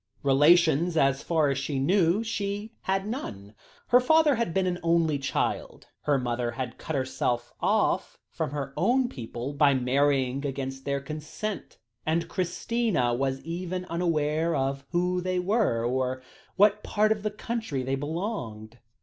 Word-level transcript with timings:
Relations, 0.23 0.97
as 0.97 1.21
far 1.21 1.49
as 1.49 1.59
she 1.59 1.77
knew, 1.77 2.23
she 2.23 2.73
had 2.81 3.05
none. 3.05 3.53
Her 3.89 3.99
father 3.99 4.33
had 4.33 4.51
been 4.51 4.65
an 4.65 4.79
only 4.81 5.19
child. 5.19 5.85
Her 6.05 6.17
mother 6.17 6.49
had 6.49 6.79
cut 6.79 6.95
herself 6.95 7.53
off 7.59 8.17
from 8.27 8.49
her 8.49 8.73
own 8.75 9.09
people 9.09 9.53
by 9.53 9.75
marrying 9.75 10.43
against 10.43 10.85
their 10.85 11.01
consent, 11.01 11.77
and 12.03 12.27
Christina 12.27 13.13
was 13.13 13.41
even 13.41 13.85
unaware 13.85 14.55
of 14.55 14.87
who 14.89 15.21
they 15.21 15.37
were, 15.37 15.85
or 15.85 16.21
to 16.21 16.25
what 16.55 16.81
part 16.81 17.11
of 17.11 17.21
the 17.21 17.29
country 17.29 17.83
they 17.83 17.93
belonged. 17.93 18.79